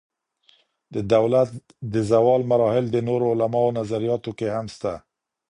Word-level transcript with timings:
د 0.93 0.95
دولت 1.13 1.49
د 1.93 1.95
زوال 2.09 2.41
مراحل 2.51 2.85
د 2.91 2.97
نورو 3.07 3.25
علماؤ 3.33 3.67
نظریاتو 3.79 4.31
کي 4.39 4.47
هم 4.55 4.65
سته. 4.75 4.93